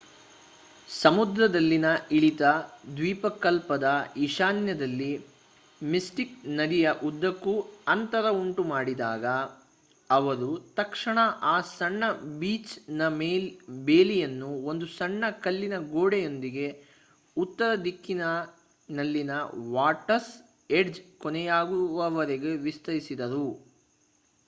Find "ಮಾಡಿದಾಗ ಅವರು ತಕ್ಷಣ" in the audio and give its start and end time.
8.63-11.19